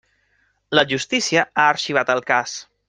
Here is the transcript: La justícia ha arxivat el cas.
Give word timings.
La 0.79 0.85
justícia 0.93 1.47
ha 1.53 1.69
arxivat 1.75 2.13
el 2.19 2.29
cas. 2.33 2.61